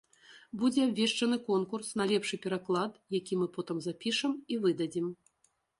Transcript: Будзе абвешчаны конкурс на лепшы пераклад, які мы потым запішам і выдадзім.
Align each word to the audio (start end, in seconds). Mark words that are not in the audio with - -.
Будзе 0.61 0.79
абвешчаны 0.85 1.37
конкурс 1.51 1.91
на 2.01 2.07
лепшы 2.13 2.41
пераклад, 2.47 2.91
які 3.19 3.33
мы 3.45 3.53
потым 3.61 3.77
запішам 3.89 4.31
і 4.55 4.61
выдадзім. 4.67 5.07